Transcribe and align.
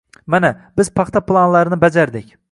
Mana, 0.33 0.49
biz 0.79 0.89
paxta 1.01 1.23
planlarini 1.31 1.79
bajardik. 1.85 2.33